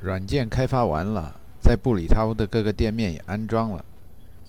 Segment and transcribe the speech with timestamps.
[0.00, 3.84] 软件开发完了，在布里塔乌的各个店面也安装了。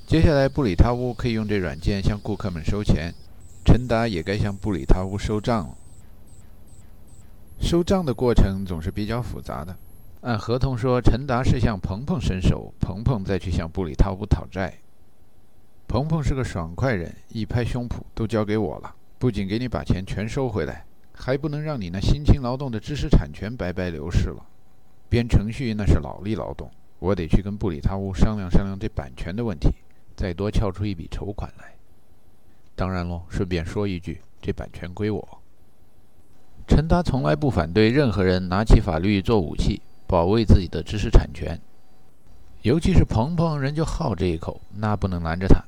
[0.06, 3.14] 接下来，布里塔乌可以用这软件向顾客们收钱，
[3.66, 5.76] 陈达也该向布里塔乌收账了。
[7.60, 9.76] 收账的过程总是比较复杂的。
[10.22, 14.74] 按合同说，陈达是向鹏鹏伸手，鹏鹏再去向布里塔乌讨债。
[15.88, 24.46] 鹏鹏是个爽快人，一拍胸脯，都交给我了，不仅给你把钱全收回来，还不能让你那辛勤劳动的知识产权白白流失了。
[25.10, 26.70] 编程序那是脑力劳动，
[27.00, 29.70] 我得去跟布里塔乌商量商量这版权的问题，
[30.16, 31.74] 再多撬出一笔筹款来。
[32.76, 35.28] 当然喽，顺便说一句，这版权归我。
[36.68, 41.60] 陈达从来不反对任何人拿起法律做武器，保卫自己的知识产权，
[42.62, 45.64] 尤其是鹏鹏人就好这一口，那不能拦着他。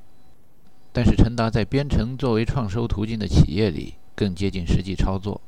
[0.94, 5.41] 但是陈达在编程作为创收途径的企业里更接近实际操作，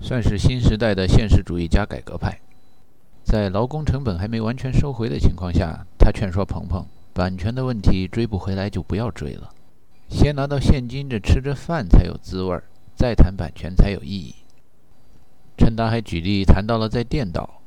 [0.00, 2.40] 算是新时代的现实主义加改革派。
[3.26, 9.50] 在劳工成本还没完全收回的情况下，他劝说鹏鹏，版权的问题追不回来就不要追了，
[10.08, 12.62] 先拿到现金，这吃着饭才有滋味儿，
[12.94, 14.32] 再谈版权才有意义。
[15.58, 17.62] 陈达还举例谈到了在电导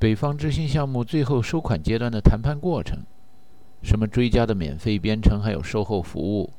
[0.00, 2.98] 北方之星项目最后收款阶段的谈判过程，
[3.84, 6.50] 什么追加的免费编程，还有售后服务，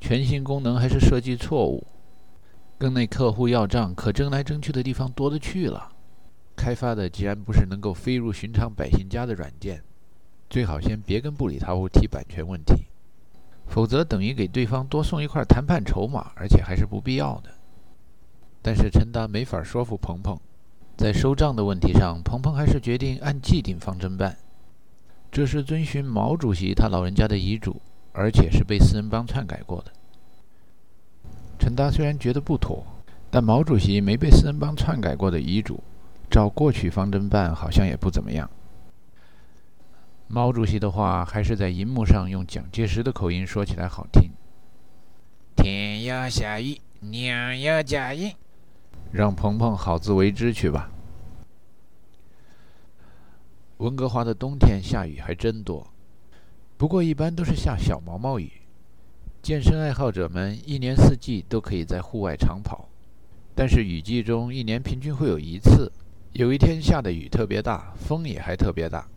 [0.00, 1.84] 全新功能还是设计错误，
[2.78, 5.89] 跟那客户要账，可争来争去的地方多得去了。
[6.60, 9.82] 开发的既然不是能够飞入寻常百姓家的软件，
[10.50, 12.84] 最好先别跟布里塔乌提版权问题，
[13.66, 17.48] 否则等于给对方多送一块谈判筹码，而且还是不必要的。
[18.60, 20.38] 但是陈达没法说服鹏鹏，
[20.98, 24.36] 在收账的问题上，鹏鹏还是决定按既定方针办，
[25.32, 27.80] 这是遵循毛主席他老人家的遗嘱，
[28.12, 29.90] 而且是被四人帮篡改过的。
[31.58, 32.84] 陈达虽然觉得不妥，
[33.30, 35.82] 但毛主席没被四人帮篡改过的遗嘱。
[36.30, 38.48] 照过去方针办，好像也不怎么样。
[40.28, 44.30] 毛主席的话还是在银幕上用蒋介石的口音说起来好听。
[45.56, 48.32] 天要下雨，娘要嫁人，
[49.10, 50.88] 让鹏鹏好自为之去吧。
[53.78, 55.84] 温哥华的冬天下雨还真多，
[56.76, 58.52] 不过一般都是下小毛毛雨。
[59.42, 62.88] 健身爱好者们一年四季都可以在户外长跑，
[63.54, 65.90] 但是雨季中一年平均会有一次。
[66.32, 69.08] 有一天下的雨特别大，风也还特别大，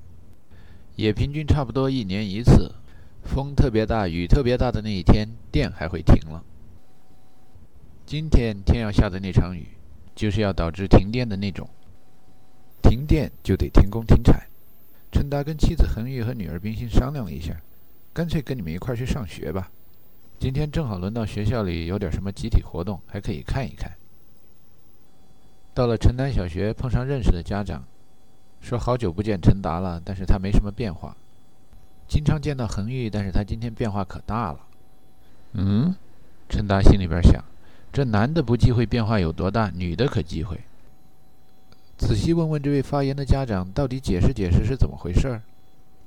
[0.95, 2.71] 也平均差不多一年一次。
[3.23, 6.43] 风特别大，雨特别大的那一天，电还会停了。
[8.05, 9.67] 今天天要下的那场雨，
[10.13, 11.69] 就是要导致停电的那种。
[12.81, 14.41] 停电就得停工停产。
[15.11, 17.55] 陈达跟妻子恒玉和女儿冰心商量了一下，
[18.11, 19.71] 干脆跟你们一块去上学吧。
[20.39, 23.95] 今天正好轮到学校里有点什么集体活动，还可以看一看。
[25.73, 27.83] 到了城南小学，碰上认识的家长，
[28.61, 31.15] 说好久不见陈达了，但是他没什么变化。
[32.07, 34.59] 经常见到恒玉，但是他今天变化可大了。
[35.53, 35.95] 嗯，
[36.47, 37.43] 陈达心里边想，
[37.91, 40.59] 这男的不忌讳变化有多大，女的可忌讳。
[41.97, 45.41] 仔细问问这位发言的家长，到底解释解释是怎么回事儿？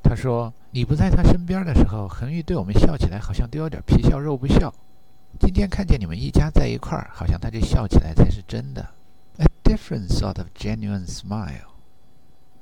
[0.02, 4.72] 他说：“你不在他身边的时候，恒玉对我们笑起来好像都有点皮笑肉不笑。
[5.40, 8.86] 今天看见你们一家在一块儿，好像他这笑起来才是真的。”
[9.66, 11.74] Different sort of genuine smile。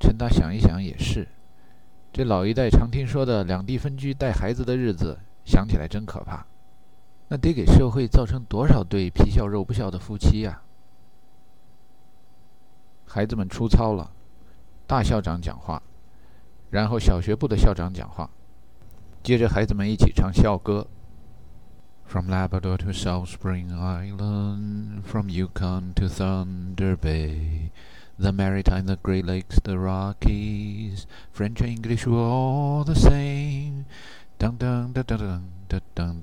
[0.00, 1.28] 陈达想一想也是，
[2.10, 6.46] 这老一代常听说的两地分居带孩子的日子，想起来真可怕。
[7.28, 10.62] 那得给社会造成多少对皮笑肉不笑的夫妻呀？
[13.04, 14.10] 孩子们出操了，
[14.86, 15.82] 大校长讲话，
[16.70, 18.30] 然后小学部的校长讲话，
[19.22, 20.86] 接着孩子们一起唱校歌。
[22.14, 27.72] From Labrador to South Spring Island, from Yukon to Thunder Bay,
[28.16, 33.86] the Maritime, the Great Lakes, the Rockies, French and English were all the same.
[34.38, 36.20] Dun dun dun dun dun dun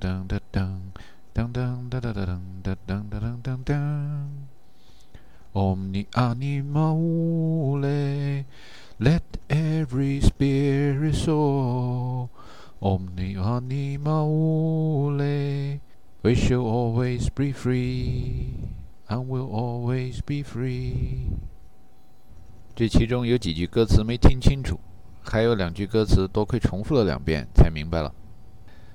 [22.82, 24.80] 这其中有几句歌词没听清楚，
[25.22, 28.12] 还有两句歌词多亏重复了两遍才明白了，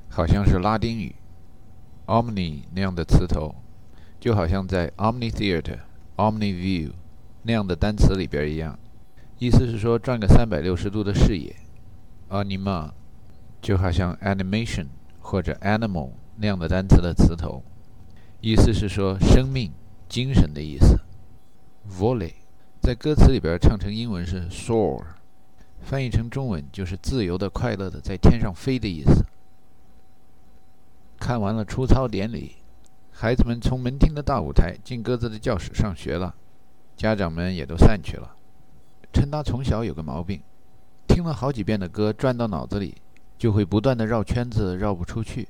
[0.09, 1.15] 好像是拉丁语
[2.07, 3.55] ，omni 那样的词头，
[4.19, 5.79] 就好像在 omni theater、
[6.17, 6.91] omni view
[7.45, 8.77] 那样的单词里边一样，
[9.39, 11.55] 意思是说转个三百六十度的视野
[12.31, 12.91] ，anima。
[13.63, 14.87] 就好像 animation
[15.21, 17.63] 或者 animal 那样的单词的词头，
[18.41, 19.71] 意思是说生命、
[20.09, 20.99] 精神的意思。
[21.89, 22.33] volley
[22.87, 25.03] 在歌词里边唱成英文是 soar，
[25.81, 29.25] 翻译成中文就是“自由的、快乐的，在天上飞”的意思。
[31.19, 32.59] 看完了出操典礼，
[33.11, 36.33] 孩子们从门厅的大舞台进各自的教室上学了，
[36.97, 38.37] 家长们也都散去了。
[39.13, 40.41] 陈达从小有个毛病，
[41.09, 42.95] 听了好几遍的歌转到脑子里，
[43.37, 45.49] 就会不断的绕圈子，绕不出去。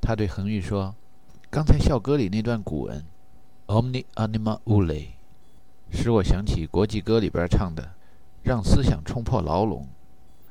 [0.00, 0.94] 他对恒玉说
[1.52, 3.04] ：“刚才校歌里那段古文
[3.66, 5.08] ，Omni anima ule，
[5.90, 7.94] 使我想起国际歌里边唱的。”
[8.42, 9.86] 让思想冲破牢笼。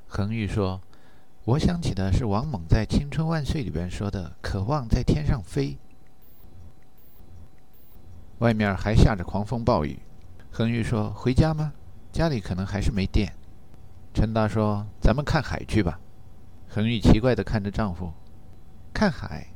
[0.05, 0.79] 恒玉说
[1.45, 5.77] ：“我想起的是王猛在《青春万岁》里边说的‘渴望在天上飞’。”
[8.37, 9.97] 外面还下着狂风暴雨。
[10.51, 11.73] 恒玉说：“回家吗？
[12.11, 13.33] 家里可能还是没电。”
[14.13, 15.99] 陈达说：“咱们看海去吧。”
[16.69, 18.13] 恒玉奇怪地看着丈夫
[18.93, 19.47] ：“看海？”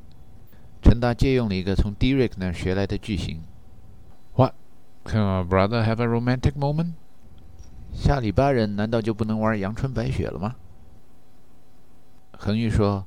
[0.82, 3.44] 陈达借用了一个从 Derek 那儿学来的句型
[5.04, 6.94] Can a brother have a romantic moment?”
[7.94, 10.56] 下里巴人难道就不能玩阳春白雪了吗？
[12.38, 13.06] 恒玉说：“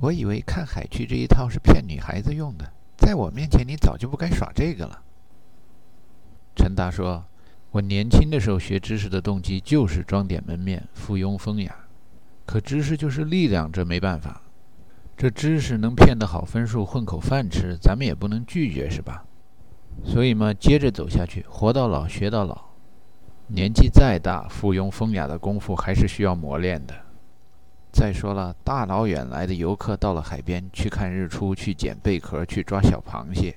[0.00, 5.02] 我以为看海去这一套是骗女孩子用的，在我面前你早就不该耍这个了。”
[6.56, 7.24] 陈达说
[7.70, 11.74] ：“我年轻的时候学知识的动机就是装点门面、附庸风雅，
[12.44, 14.42] 可知识就是力量，这没办法。
[15.16, 19.24] 这知识能骗得好分数、混口饭吃，咱们也不能拒绝，是吧？
[20.02, 22.58] 所以嘛，接着走下去，活到老学到老。”
[23.48, 26.94] 年纪再大，附庸风雅的功夫还是需要磨练的。
[27.92, 33.54] 再说了，大老远来的游客到了海边去看日出，去捡贝壳，去抓小螃蟹。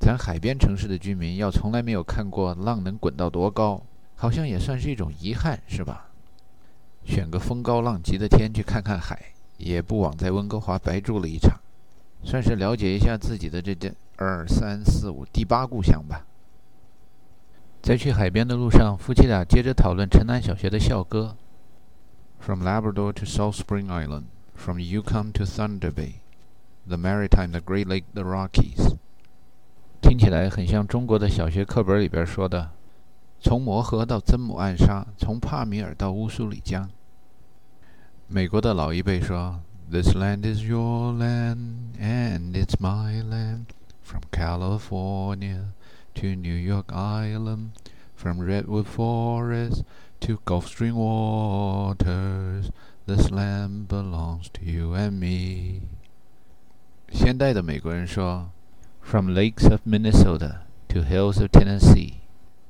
[0.00, 3.82] 咱海边城市的居民要从来没有看过浪能滚到多高，
[4.14, 6.08] 好像也算是一种遗憾，是吧？
[7.04, 9.20] 选个风高浪急的天去看看海，
[9.58, 11.60] 也不枉在温哥华白住了一场，
[12.24, 16.24] 算是了解一下自己的这这二三四五第八故乡吧。
[17.82, 21.36] 在去海边的路上，夫妻俩接着讨论城南小学的校歌
[22.40, 24.24] ：From Labrador to South Spring Island,
[24.54, 26.14] from Yukon to Thunder Bay,
[26.88, 28.96] the Maritime, the Great Lake, the Rockies。
[30.00, 32.70] 听起来很像中国的小学课本里边说的：
[33.38, 36.88] 从摩河到曾母暗沙，从帕米尔到乌苏里江。
[38.28, 39.60] 美国的老一辈说
[39.90, 43.66] ：This land is your land, and it's my land,
[44.05, 47.71] from California。to New York Island,
[48.15, 49.83] from redwood forest
[50.19, 52.69] to Gulf Stream waters,
[53.05, 55.83] this land belongs to you and me.
[57.09, 58.51] 现代的美国人说，
[59.01, 62.23] From lakes of Minnesota to hills of Tennessee,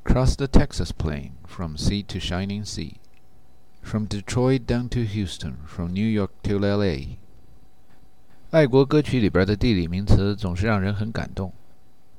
[0.04, 2.98] cross the Texas plain from sea to shining sea,
[3.82, 7.18] from Detroit down to Houston, from New York to L.A.
[8.51, 11.53] 爱国歌曲里边的地理名词总是让人很感动。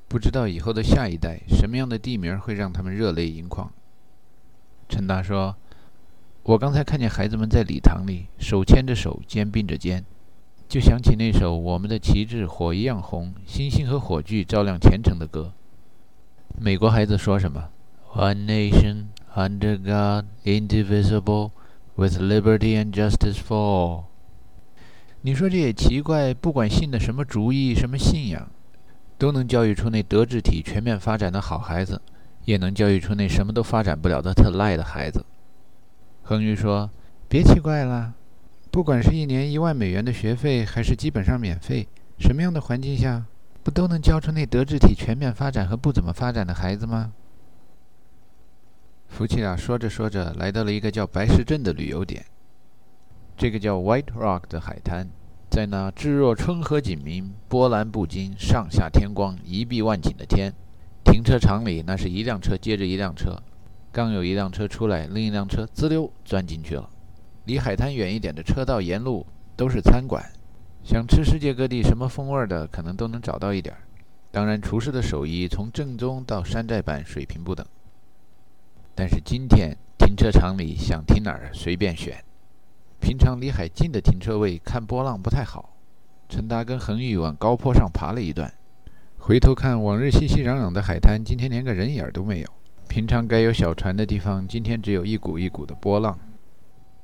[0.08, 3.70] 不知道以后的下一代什么样的地名会让他们热泪盈眶。
[4.90, 5.56] 陈达说
[6.44, 10.04] ：“我刚才看见孩子们在礼堂里手牵着手，肩并着肩，
[10.68, 15.52] 就想起那首‘我们的旗帜火一样红，星星和火炬照亮前程’的歌。
[16.58, 17.70] 美国孩子说什么
[18.14, 21.52] ？‘One nation under God, indivisible,
[21.96, 24.04] with liberty and justice for all。’
[25.22, 28.48] 你说这也奇怪，不管信的什么主义，什么信仰。”
[29.18, 32.00] 都能教育出那德智体全面发展的好孩子，
[32.44, 35.26] 也能教育出那什么都发展不了的特赖的孩子。
[36.22, 36.88] 恒宇说
[37.28, 38.14] ：“别奇怪了，
[38.70, 41.88] 不管是一年一万美元的学费，还是基本上免费，
[42.20, 43.24] 什么样的环境下，
[43.64, 47.12] 不都能教出那德智体全面发展和不怎么发展的孩子吗？”
[49.10, 52.24] 夫妻俩说着说着，来到了一个叫白石镇的旅游点，
[53.38, 55.08] 这个叫 White Rock 的海滩。
[55.48, 60.52] 在那至若春和景明、波澜不惊、上下天光、一碧万顷的天，
[61.04, 63.40] 停车场里那是一辆车接着一辆车，
[63.92, 66.90] 刚有一辆车出来，另一辆车滋溜钻进去了。
[67.44, 69.24] 离海滩远一点的车道沿路
[69.56, 70.20] 都是餐馆，
[70.82, 73.82] 想吃世界各地什么风味的，可能都能找到一点儿。
[74.32, 77.64] 当然，厨师的手艺从正宗到山寨版水平不等。
[78.96, 82.22] 但是今天停车场里想停哪儿随便选。
[83.00, 85.76] 平常离海近的停车位看波浪不太好。
[86.28, 88.52] 陈达跟恒宇往高坡上爬了一段，
[89.18, 92.48] 回头看往日熙熙攘攘的海滩，今天连个人影儿都没有。
[92.86, 96.18] 平常该有小船的地方，今天只有一股一股的波浪。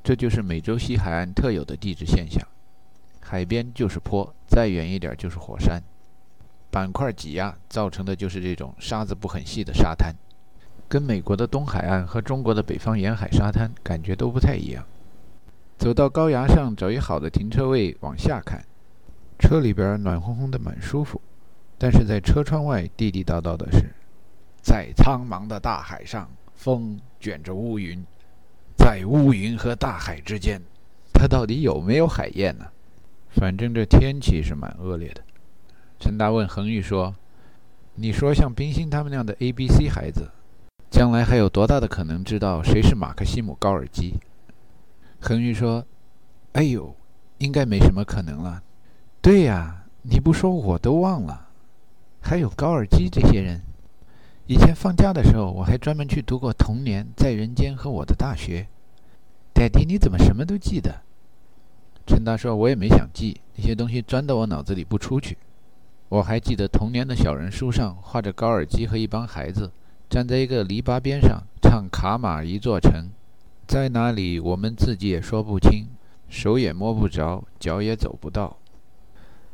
[0.02, 2.46] 这就是美洲西海岸特有的地质现象：
[3.20, 5.82] 海边就是坡，再远一点就是火山，
[6.70, 10.14] 板块挤压造成的就是这种沙子不很细的沙滩，
[10.86, 14.84] 跟美国的东海岸和中国的北方沿海沙滩感觉都不太一样。
[15.76, 18.64] 走到高崖上，找一好的停车位，往下看，
[19.38, 21.20] 车里边暖烘烘的，蛮舒服。
[21.76, 23.90] 但是在车窗外，地地道道的是，
[24.62, 28.02] 在苍茫的大海上，风卷着乌云，
[28.76, 30.62] 在乌云和大海之间，
[31.12, 32.64] 它到底有没有海燕呢？
[33.30, 35.20] 反正这天气是蛮恶劣的。
[35.98, 37.14] 陈达问恒玉说
[37.96, 40.30] ：“你说像冰心他们那样的 A、B、C 孩子，
[40.88, 44.14] 将来还有多大的可能知道谁是马克西姆·高尔基？”
[45.26, 45.82] 恒玉说
[46.52, 46.94] ：“哎呦，
[47.38, 48.62] 应该没什么可能了。”
[49.22, 51.48] 对呀，你不说我都忘了。
[52.20, 53.62] 还有高尔基这些人。
[54.46, 58.62] 以前放假的时候，我还专门去读过《童年在人间》和《我的大学》。
[59.54, 61.00] 爹地，你怎么什么都记得？
[62.06, 65.38] 陈达说：“我也没想记，那些东西钻到我脑子里不出去。
[66.10, 69.72] 我还记得童年的小人书上画着高尔基和一帮孩子
[70.10, 72.92] 站在一个篱笆边上唱《卡马一座城》，
[73.66, 75.86] 在哪里我们自己也说不清，
[76.28, 78.56] 手也摸不着，脚也走不到。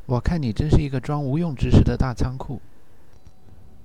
[0.05, 2.61] 我看你真是一个装无用知识的大仓库。”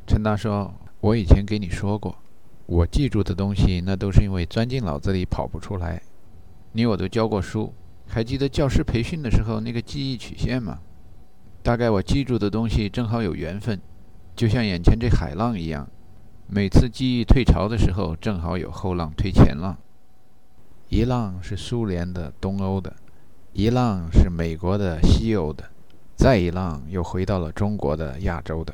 [0.07, 0.75] 陈达说。
[0.99, 2.17] 我以前给你说过，
[2.65, 6.03] 我记住的东西，那都是因为钻进脑子里跑不出来。
[6.73, 7.73] 你我都教过书，
[8.09, 10.81] 还记得教师培训的时候那个记忆曲线吗？
[11.63, 13.79] 大概我记住的东西正好有缘分，
[14.35, 15.87] 就像眼前这海浪一样，
[16.49, 19.77] 每次记忆退潮的时候，正好有后浪推前浪。
[20.89, 22.95] 一浪是苏联的、东欧的，
[23.53, 25.69] 一浪是美国的、西欧的，
[26.15, 28.73] 再一浪又回到了中国的、亚洲的。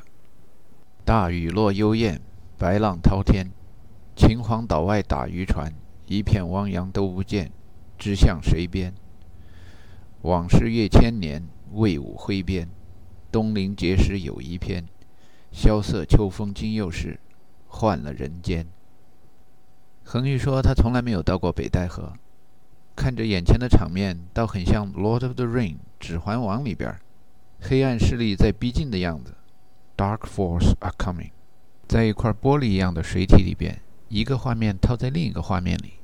[1.06, 2.20] 大雨落幽燕，
[2.58, 3.50] 白浪滔天。
[4.14, 5.72] 秦皇岛外打渔船，
[6.06, 7.50] 一片汪洋都不见，
[7.98, 8.92] 知向谁边？
[10.20, 11.42] 往事越千年，
[11.72, 12.68] 魏武挥鞭。
[13.32, 14.84] 东临碣石有一篇，
[15.50, 17.18] 萧瑟秋风今又是，
[17.66, 18.66] 换了人间。
[20.04, 22.12] 恒玉说他从来没有到过北戴河，
[22.94, 26.94] 看着眼前的场面，倒很像《Lord of the Ring》指环王里边，
[27.60, 29.34] 黑暗势力在逼近的样子。
[29.96, 31.30] Dark force are coming，
[31.86, 35.94] 在一块玻璃一样的水体里边，一个画面套在另一个画面里。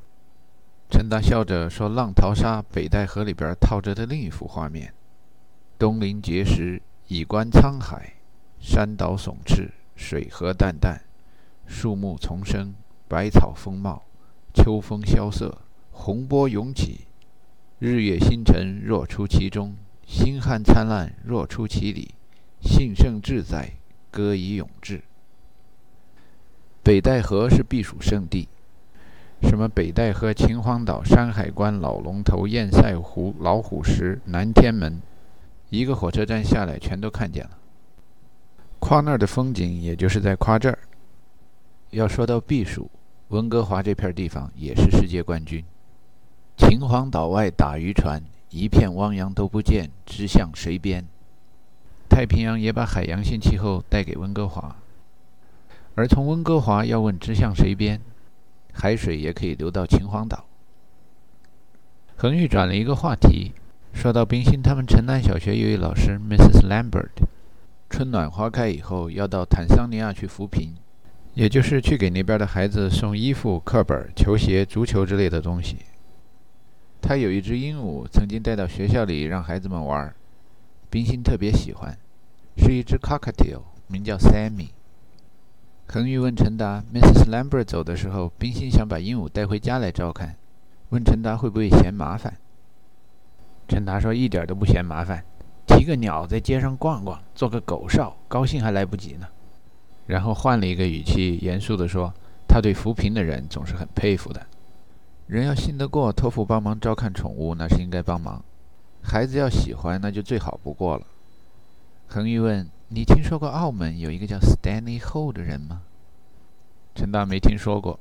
[0.91, 4.95] 陈达笑着说：“浪淘沙，北戴河里边套着的另一幅画面。
[5.79, 8.15] 东临碣石，以观沧海。
[8.59, 11.03] 山岛耸峙，水河淡淡，
[11.67, 12.75] 树木丛生，
[13.09, 14.03] 百草丰茂。
[14.55, 15.59] 秋风萧瑟，
[15.91, 17.07] 洪波涌起。
[17.79, 19.75] 日月星辰若出其中，
[20.07, 22.15] 星汉灿烂若出其里。
[22.61, 23.73] 幸甚至哉！”
[24.11, 25.03] 歌以咏志。
[26.83, 28.49] 北戴河是避暑胜地，
[29.43, 35.01] 什么北戴河、秦皇岛、山海关、老龙头、堰塞湖、老虎石、南天门，
[35.69, 37.59] 一个火车站下来全都看见了。
[38.81, 40.79] 夸那儿的风景，也就是在夸这儿。
[41.91, 42.91] 要说到避暑，
[43.29, 45.63] 温哥华这片地方也是世界冠军。
[46.57, 51.05] 秦皇岛外打渔船，一片汪洋都不见，知向谁边？
[52.09, 54.75] 太平洋也把海洋性气候带给温哥华，
[55.95, 58.01] 而从温哥华要问直向谁边，
[58.73, 60.47] 海水也可以流到秦皇岛。
[62.17, 63.53] 恒玉转了一个话题，
[63.93, 66.67] 说到冰心他们城南小学有一老师 Mrs.
[66.67, 67.11] Lambert，
[67.91, 70.75] 春暖花开以后要到坦桑尼亚去扶贫，
[71.39, 75.77] 也就是去给那边的孩子送衣服、课本、球鞋、足球之类的东西。
[77.01, 80.13] 他有一只鹦鹉，曾经带到学校里让孩子们玩，
[80.91, 81.97] 冰心特别喜欢。
[82.57, 84.71] 是一只 cockatiel，名叫 Sammy。
[85.87, 87.31] 恒玉问陈达：“Mrs.
[87.31, 90.35] Lambert 走的时候，冰心想把鹦鹉带回家来照看，
[90.89, 92.37] 问陈达会不会嫌麻烦？”
[93.69, 95.25] 陈达说：“一点都不嫌麻烦，
[95.69, 99.29] 提个鸟在街上逛逛，做个狗哨，高兴还来不及呢。”
[100.09, 102.13] 然后换了一个语气，严肃地说
[102.49, 104.45] ：“他对扶贫的人总是很佩服的。
[105.27, 108.43] 人要信得过，托付帮忙照看宠物，那是应该帮忙；
[109.03, 111.07] 孩子要喜欢，那就最好不过了。”
[112.09, 115.83] 恒玉问：“你听说过澳门有一个叫 Stanley Ho 的人吗？”
[116.97, 118.01] 陈达没听说过。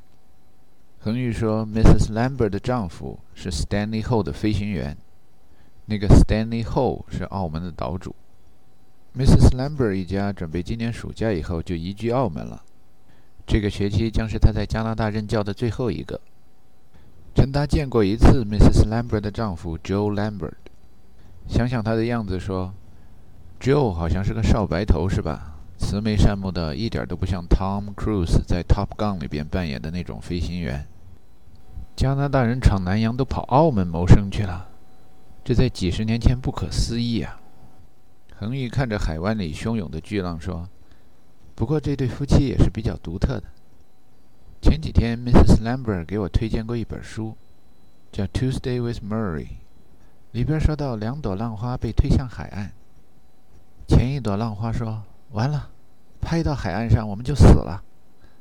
[0.99, 2.13] 恒玉说：“Mrs.
[2.13, 4.95] Lambert 的丈夫是 Stanley Ho 的飞行员，
[5.87, 8.15] 那个 Stanley Ho 是澳门的岛主。
[9.17, 9.57] Mrs.
[9.57, 12.61] Lambert 一家准备今年暑假以后就移居澳门了，
[13.47, 16.21] 这个学期将是他在加拿大任教的最后一个。”
[17.33, 18.87] 陈达见过一次 Mrs.
[18.87, 20.53] Lambert 的丈夫 Joe Lambert，
[21.47, 22.73] 想想他的样子说。
[23.59, 25.55] Joe 好像是个少白头，是吧？
[25.79, 30.85] 慈眉善目的，一点都不像 Tom Cruise 在《Top Gun》里边扮演的那种飞行员。
[31.95, 34.69] 加拿大人闯南洋都跑澳门谋生去了，
[35.43, 37.39] 这在几十年前不可思议啊！
[38.39, 40.69] 恒玉看着海湾里汹涌的巨浪说
[41.55, 43.45] ：“不过这对夫妻也是比较独特的。
[44.61, 45.63] 前几天 Mrs.
[45.63, 47.35] Lambert 给我推荐过一本书，
[48.11, 49.45] 叫《Tuesday with Murray》，
[50.33, 52.71] 里边说到两朵浪花被推向海岸。”
[53.89, 55.01] 前一朵浪花说
[55.33, 55.71] ：“完了，
[56.21, 57.83] 拍到海岸上我们就死了。”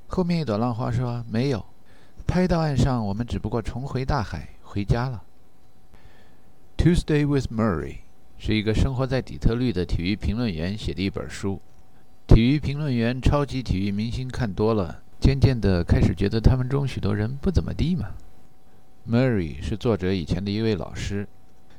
[0.09, 1.65] 后面一朵浪花说：“没有，
[2.27, 5.23] 拍到岸上，我们只不过重回大海，回家了。
[6.77, 8.01] Tuesday with Murray
[8.39, 11.61] 是一个生活在底特律的体育评论员写的一本书。
[12.27, 18.11] 体育评论员、超级体育明星看多了，渐渐地开始觉得他们中许多人不怎么地嘛。
[19.09, 21.29] Murray 是作者以前的一位老师，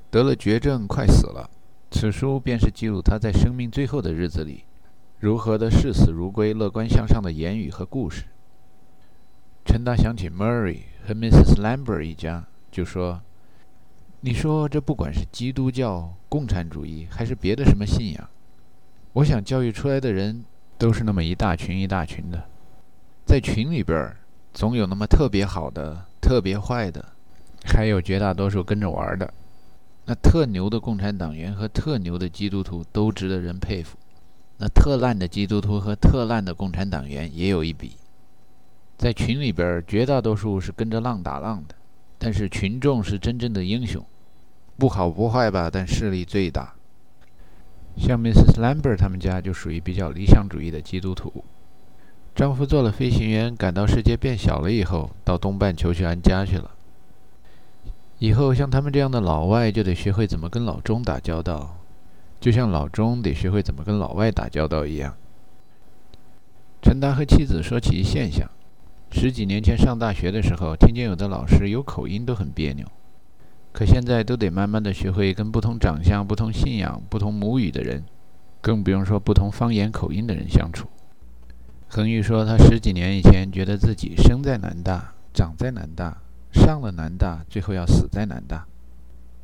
[0.09, 1.49] 得了绝症，快死了。
[1.91, 4.63] 此书便是记录他在生命最后的日子里，
[5.19, 8.23] 如何的视死如归、乐观向上的言语和故事。
[9.65, 11.61] 陈达想起 Murray 和 Mrs.
[11.61, 13.21] Lambert 一家，就说
[14.27, 18.29] ：“你说这不管是基督教、共产主义，还是别的什么信仰，
[19.13, 20.43] 我想教育出来的人
[20.77, 22.43] 都是那么一大群一大群的，
[23.25, 24.13] 在群里边
[24.53, 27.13] 总有那么特别好的、特别坏的。”
[27.63, 29.33] 还有绝大多数跟着玩的，
[30.03, 33.97] 那特牛的共产党员和特牛的基督徒都值得人佩服，
[34.57, 37.95] 那特烂的基督徒和特烂的共产党员也有一比。
[38.97, 41.75] 在群里边，绝大多数是跟着浪打浪的，
[42.19, 44.05] 但是群众是真正的英雄，
[44.77, 46.73] 不好不坏吧，但势力最大。
[47.97, 48.61] 像 Mrs.
[48.61, 51.43] Lambert 他们家就属于比较理想主义的基督徒，
[52.35, 56.71] 丈夫做了飞行员，感到世界变小了以后，到东半球去安家去了。
[58.19, 61.77] 以后像他们这样的老外就得学会怎么跟老中打交道，
[62.39, 65.15] 就像老中得学会怎么跟老外打交道一样。
[66.83, 68.47] 陈达和妻子说起一现象：
[69.11, 72.85] 十几年前上大学的时候，听见有的老师有口音都很别扭，
[73.77, 78.03] 可现在都得慢慢的学会跟不同长相、不同信仰、不同母语的人，
[78.59, 80.87] 更不用说不同方言口音的人相处。
[81.87, 86.17] 恒玉说，他十几年以前觉得自己生在南大，长在南大。
[86.51, 88.65] 上了南大，最后要死在南大，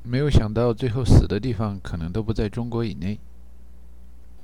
[0.01, 3.19] 没有想到最后死的地方可能都不在中国以内。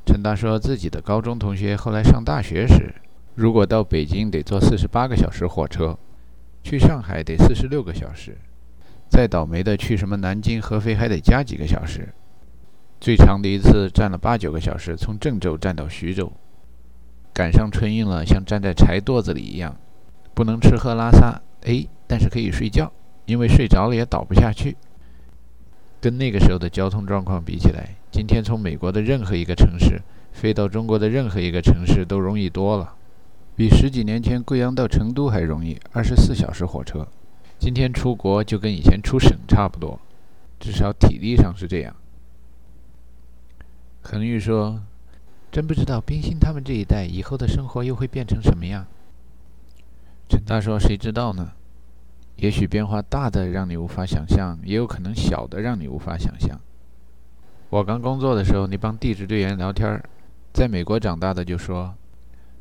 [0.06, 2.94] 陈达说自己的高中同学后来上大学时，
[3.34, 5.98] 如果到北京得坐四十八个小时火车，
[6.64, 8.38] 去上海得四十六个小时，
[9.10, 12.14] 再倒霉的去什么南京、合肥还得加几个小时，
[13.02, 16.32] 最长的一次站了八九个小时，从郑州站到徐州，
[17.34, 19.76] 赶上春运了，像站在柴垛子里一样，
[20.34, 21.42] 不能吃喝拉撒。
[21.64, 22.92] 哎，但是可以睡觉，
[23.26, 24.78] 因为睡着了也倒不下去。
[26.00, 32.94] 跟那个时候的交通状况比起来，今天从美国的任何一个城市飞到中国的任何一个城市都容易多了，
[33.56, 37.06] 比十几年前贵阳到成都还容易，二十四小时火车。
[37.60, 40.00] 今天出国就跟以前出省差不多，
[40.60, 41.94] 至少体力上是这样。
[44.02, 44.82] 恒玉说
[45.52, 48.88] ：“真不知道冰心他们这一代以后的生活又会变成什么样。”
[50.30, 51.52] 陈大说：“谁知道呢？
[52.38, 56.58] 也许变化大的让你无法想象，也有可能小的让你无法想象。
[57.70, 60.02] 我刚工作的时候，那帮地质队员聊天儿，
[60.54, 61.94] 在美国长大的就说，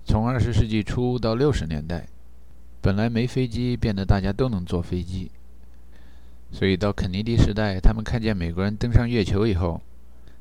[0.04, 2.08] 从二十世纪初到六十年代，
[2.80, 5.30] 本来没飞机，变得大家都能坐飞机。
[6.50, 9.82] 所以到肯尼迪时代，他们看见美国人登上月球以后，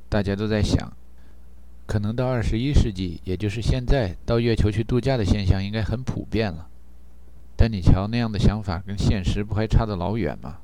[0.08, 0.92] 大家都在想，
[1.86, 6.70] 可能到二十一世纪，也就是现在，到月球去度假的现象应该很普遍了。”
[7.60, 10.58] 但你瞧，那样的想法跟现实不还差得老远吗？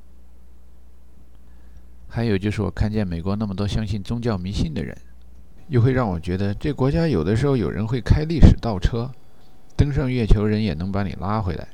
[2.08, 4.96] 还有就是，我看见美国那么多相信宗教迷信的人，
[5.70, 9.12] 又会让我觉得，这国家有的时候有人会开历史倒车，
[9.76, 11.68] 登上月球人也能把你拉回来，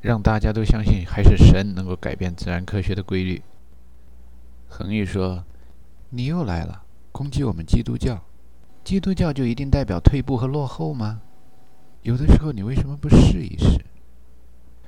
[0.00, 3.42] 让大家都相信还是神能够改变自然科学的规律。
[4.68, 5.44] 恒玉说
[6.10, 6.82] ：“你又来了，
[7.12, 8.22] 攻击我们基督教，
[8.84, 11.22] 基督教就一定代表退步和落后吗？
[12.02, 13.84] 有的时候你为什么不试一试？”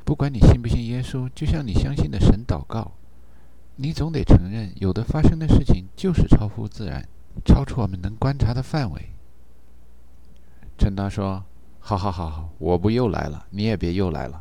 [0.05, 2.93] 不管你信不信耶稣，就像你相信的神祷告，
[3.77, 7.07] 你总得承认，有的发生的事情就是超乎自然，
[7.45, 9.11] 超出我们能观察的范围。
[10.77, 11.45] 陈达说
[11.85, 14.41] ：“好好好好，我不又来了，你也别又来了，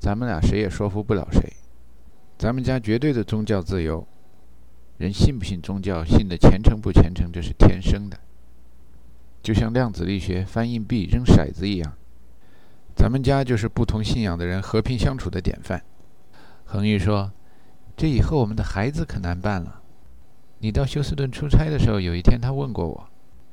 [0.00, 1.52] 咱们俩谁也说服不了谁。
[2.38, 4.06] 咱们家绝对的宗教自由，
[4.96, 8.18] 人信不信宗教，信的虔诚不虔诚，这是天生的，
[9.42, 11.92] 就像量子力学翻硬币扔骰子一样。”
[12.96, 15.82] 咱们家就是不同信仰的人和平相处的典范。
[16.64, 17.30] 恒玉说
[17.94, 19.82] ：“这以后我们的孩子可难办了。
[20.58, 23.08] 你到休斯顿出差的时候，有一天他问过我，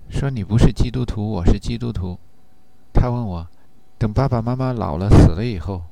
[0.10, 2.18] 说你不是基督徒，我是基督徒。
[3.00, 3.48] 他问我，
[4.00, 5.84] 等爸爸妈妈老了死了以后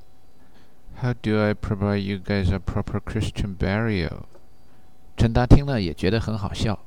[0.99, 4.23] ，How do I provide you guys a proper Christian burial？”
[5.15, 6.79] 陈达听了也觉得很好笑，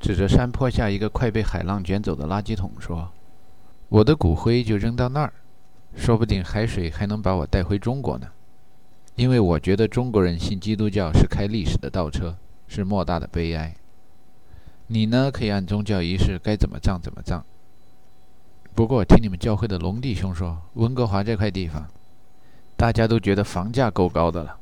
[0.00, 3.12] 指着山坡下一个快被海浪卷走的垃圾桶说
[3.88, 5.32] ：“我的骨灰就扔到那儿。”
[5.96, 8.26] 说不定海水还能把我带回中国呢，
[9.14, 12.36] 因为我觉得中国人信基督教是开历史的倒车，
[12.66, 13.76] 是莫大的悲哀。
[14.88, 17.44] 你呢，可以按宗教仪式该怎么葬怎么葬。
[18.74, 21.86] 不过听你们教会的龙弟兄说，温哥华这块地方，
[22.76, 24.58] 大家都觉得房价够高的了，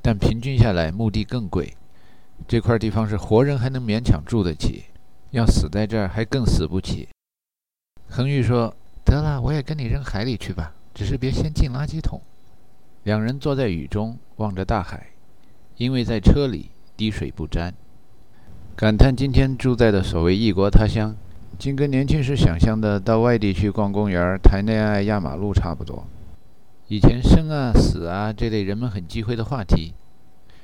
[0.00, 1.74] 但平均下来墓地更贵。
[2.46, 4.84] 这块地方是活人还能勉强住得起，
[5.32, 7.08] 要死在这儿还更死不起。
[8.08, 8.72] 恒玉说
[9.04, 12.20] ：“得了，我也跟你扔海里去吧，只是别先进垃圾桶。”
[13.02, 15.08] 两人坐在雨中，望着大海，
[15.76, 17.74] 因为在车里滴水不沾，
[18.76, 21.16] 感叹今天住在的所谓异国他乡，
[21.58, 26.06] 竟跟年轻时想象的到外地去逛公园、谈恋爱、压马路差不多。
[26.88, 29.94] 以前生啊、死啊这类人们很忌讳的话题。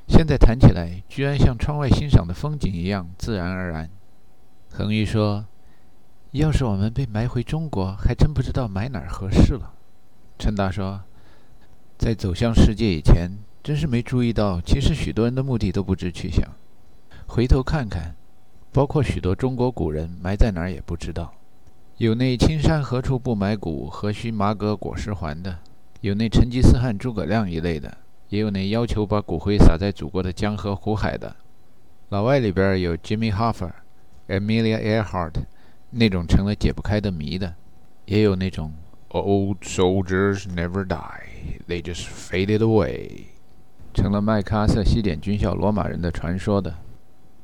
[0.09, 3.88] 现在谈起来，居然像窗外欣赏的风景一样自然而然。
[4.70, 5.46] 恒玉说
[6.33, 9.72] ：“要是我们被埋回中国，还真不知道埋哪儿合适了。”
[10.38, 11.02] 陈达说
[11.96, 16.46] ：“在走向世界以前，真是没注意到，其实许多人的墓地都不知去向。
[17.26, 18.14] 回头看看，
[18.72, 21.32] 包括许多中国古人埋在哪儿也不知道。
[21.98, 25.58] 有那‘青山何处不埋骨，何须马革裹尸还’的，
[26.00, 27.98] 有那成吉思汗、诸葛亮一类的。”
[28.32, 31.37] 也有那要求把骨灰撒在祖国的江河湖海的，
[32.08, 33.70] 老外里边有 Jimmy Hoffa、
[34.26, 35.35] Amelia Earhart，
[35.90, 37.52] 那种成了解不开的谜的；
[38.06, 38.72] 也有那种
[39.11, 43.24] Old soldiers never die, they just faded away，
[43.92, 46.72] 成了麦克阿瑟西点军校罗马人的传说的；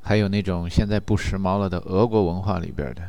[0.09, 3.03] 还有那种现在不时髦了的俄国文化里边的。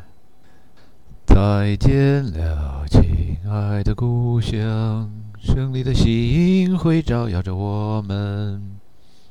[1.25, 5.09] 再见了，亲爱的故乡。
[5.37, 8.77] 胜利的星会照耀着我们。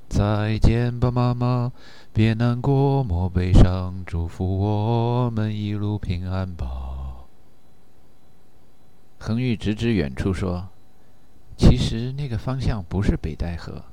[0.09, 1.71] 再见吧，妈妈，
[2.15, 7.27] 别难过，莫悲伤，祝福我们一路平安吧。
[9.19, 10.69] 恒玉直指远处说
[11.59, 13.85] ：“其实那个方向不是北戴河，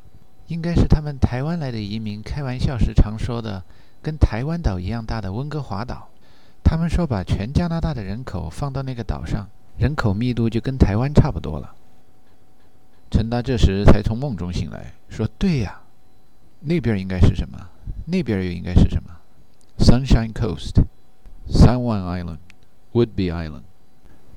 [0.48, 3.64] 应该是他们台湾来的移民开玩笑时常说的，
[4.02, 6.10] 跟台湾岛一样大的温哥华岛。
[6.64, 11.76] 他们说把全加拿大的人口放到那个岛上，人口密度就跟台湾差不多了。”
[13.12, 15.82] 陈达这时才从梦中醒来，说：“对呀，
[16.62, 17.70] 那边应该是什么？
[18.06, 19.10] 那边又应该是什么
[19.78, 20.84] ？Sunshine Coast,
[21.48, 22.40] San Juan Island,
[22.94, 23.64] Woodby Island。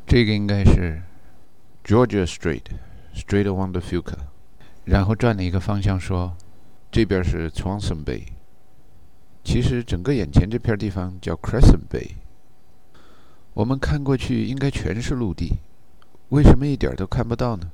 [0.06, 1.02] 这个应该是
[1.84, 2.64] Georgia Strait,
[3.14, 4.18] Strait of Juan de Fuca。
[4.88, 6.34] 然后转了一个方向说，
[6.90, 8.22] 这边是 Swanson Bay。
[9.44, 12.12] 其实整个眼前这片地方叫 Crescent Bay。
[13.52, 15.58] 我们看过去应该全是陆地，
[16.30, 17.70] 为什么一点都看不到呢？”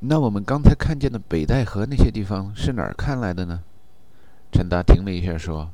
[0.00, 3.62] 那我们刚才看见的北戴河那些地方是哪儿看来的呢？
[4.50, 5.70] 陈达停了一下，说：“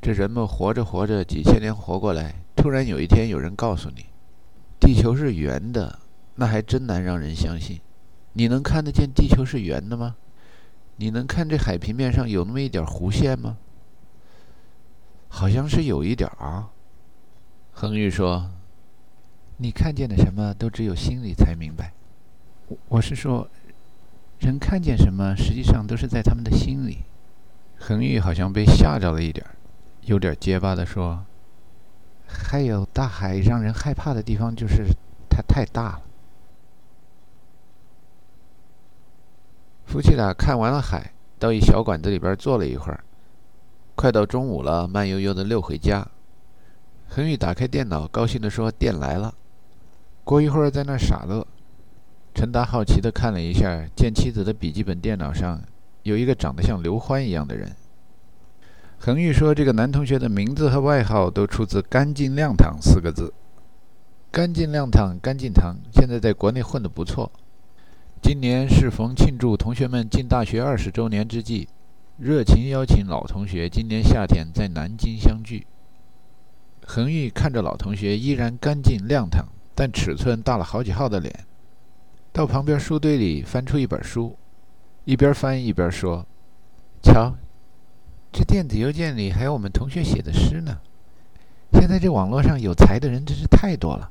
[0.00, 4.06] 这人们活着活着，几千年活过来，突然有一天有人告诉你，
[4.78, 5.98] 地球是圆的，
[6.36, 7.80] 那还真难让人相信。
[8.32, 10.16] 你能看得见地球是圆的吗？
[10.96, 13.56] 你能看这海平面上有那么一点弧线吗？
[15.28, 16.70] 好像是有一点啊。”
[17.72, 18.50] 恒玉说
[19.56, 21.92] ：“你看见的什么都只有心里才明白。”
[22.88, 23.48] 我是说，
[24.40, 26.98] 人看见什么，实际上都是在他们的心里。
[27.78, 29.46] 恒玉好像被吓着了一点，
[30.02, 31.24] 有点结巴的说
[32.28, 34.86] ：“还有大海让人害怕的地方，就是
[35.30, 36.02] 它太大了。”
[39.90, 43.02] 夫妻俩看完了海，到一小馆子里边坐了一会儿。
[43.96, 46.06] 快到中午了，慢悠悠的溜回家。
[47.08, 49.34] 恒玉打开电脑，高兴的说：“电来了。”
[50.22, 51.44] 过一会儿，在那傻乐。
[52.32, 55.60] 陈达好奇地看了一下，见妻子的笔记本电脑上
[56.04, 57.74] 有一个长得像刘欢一样的人。
[59.00, 63.34] 恒玉说：“这个男同学的名字和外号都出自‘干净亮堂’四个字。
[64.30, 67.32] 干净亮堂，干净堂，现在在国内混得不错。
[68.22, 71.66] 今年适逢庆祝同学们进大学二十周年之际，
[72.18, 75.66] 热情邀请老同学今年夏天在南京相聚。”
[76.86, 81.44] 恒玉看着老同学依然干净亮堂，但尺寸大了好几号的脸。
[82.32, 84.36] 到旁边书堆里翻出一本书，
[85.04, 86.24] 一边翻一边说
[87.02, 87.34] ：“瞧，
[88.30, 90.78] 这电子邮件里还有我们同学写的诗呢。
[91.72, 94.10] 现在这网络上有才的人真是太多了，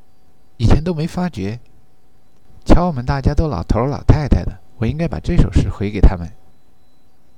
[0.57, 1.59] 以前都没发觉。
[2.65, 6.29] 瞧，我们大家都老头老太太的，我应该把这首诗回给他们。”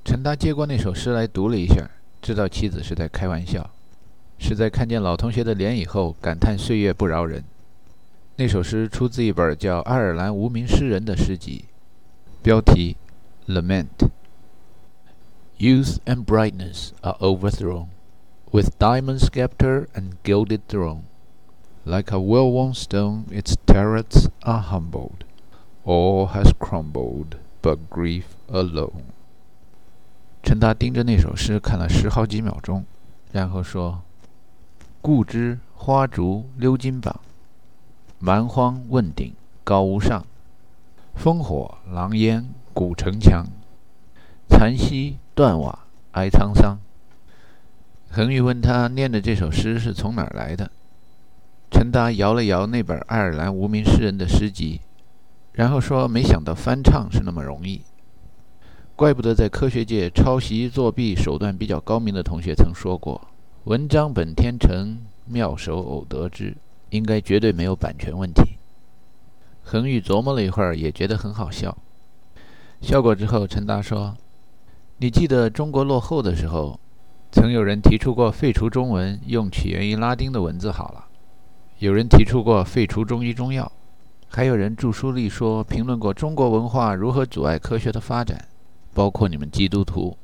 [0.03, 1.89] 陈达接过那首诗来读了一下，
[2.21, 3.69] 知道妻子是在开玩笑，
[4.39, 7.43] 是在看见老同学的脸以后感叹岁月不饶人。
[8.38, 11.65] 那首诗出自一本叫《爱尔兰无名诗人》的诗集，
[12.41, 12.97] 标题
[13.53, 13.86] 《Lament》。
[15.60, 17.89] Youth and brightness are overthrown,
[18.51, 21.01] with diamond sceptre and gilded throne.
[21.83, 25.23] Like a well-worn stone, its turrets are humbled.
[25.83, 29.05] All has crumbled, but grief alone.
[30.43, 32.85] 陈达盯着那首诗看了十好几秒钟，
[33.31, 34.01] 然后说
[35.01, 37.19] ：“故知花烛溜金榜。”
[38.19, 40.23] 蛮荒问鼎高无上，
[41.17, 43.47] 烽火狼烟古城墙，
[44.47, 45.79] 残溪断瓦
[46.11, 46.77] 哀沧桑。
[48.11, 50.69] 恒宇问他念的这首诗是从哪儿来的，
[51.71, 54.81] 陈达摇了摇那本爱尔兰无名诗人的诗集，
[55.53, 57.81] 然后说：“没想到翻唱是那么容易，
[58.95, 63.29] 怪不得在科学界抄袭作弊手段比较高明的同学曾说过
[63.63, 66.55] ：‘文章本天成，妙手偶得之’，
[66.91, 68.57] 应该绝对没有版权问题。”
[69.63, 71.75] 恒宇琢磨了一会儿，也觉得很好笑。
[72.81, 74.17] 笑过之后，陈达说
[74.99, 76.77] ：“你记得中国落后的时候？”
[77.34, 81.05] 曾有人提出过废除中文，用起源于拉丁的文字好了。
[81.81, 83.71] 有人提出过废除中医中药，
[84.27, 88.47] 还有人著书立说评论过中国文化如何阻碍科学的发展，
[88.93, 90.15] 包括你们基督徒。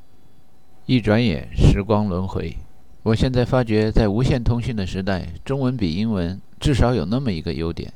[0.86, 2.56] 一转眼，时光轮回，
[3.02, 7.92] 我现在发觉，在无线通讯的时代，中文比英文至少有那么一个优点：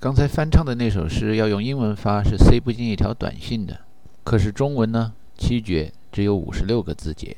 [0.00, 3.82] 刚才翻唱的那首诗要用英文发是塞不进一条短信的，
[4.24, 7.36] 可是中文呢，七绝只有五十六个字节。